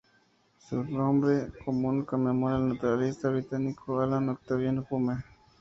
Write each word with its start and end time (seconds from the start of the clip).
Su 0.57 0.83
nombre 0.85 1.51
común 1.63 2.05
conmemora 2.05 2.55
al 2.55 2.69
naturalista 2.69 3.29
británico 3.29 3.99
Allan 4.01 4.29
Octavian 4.29 4.83
Hume. 4.89 5.17